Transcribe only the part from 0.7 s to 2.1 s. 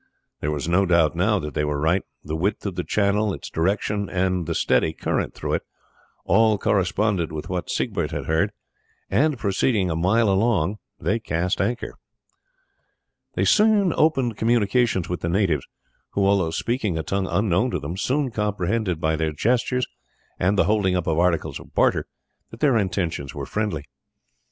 doubt now that they were right.